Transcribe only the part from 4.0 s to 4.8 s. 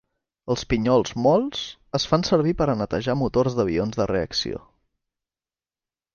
de reacció.